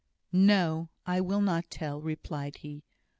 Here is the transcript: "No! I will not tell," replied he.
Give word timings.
"No! 0.33 0.89
I 1.05 1.21
will 1.21 1.41
not 1.41 1.69
tell," 1.69 2.01
replied 2.01 2.55
he. 2.55 2.81